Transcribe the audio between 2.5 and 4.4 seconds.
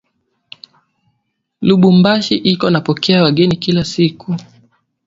iko napokea wageni kila siku